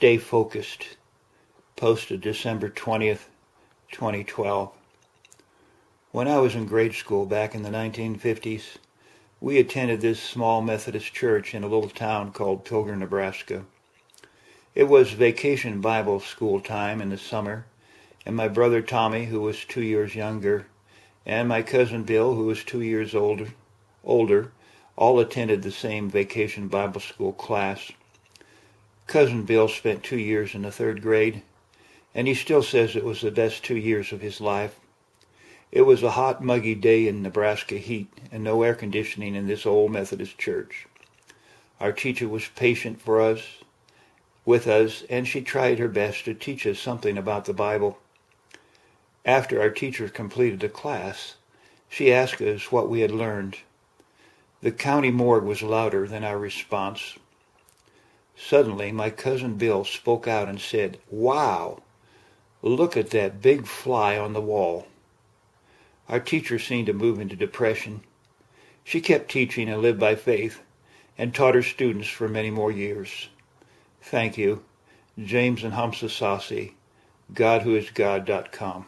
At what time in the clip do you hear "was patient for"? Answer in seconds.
42.28-43.20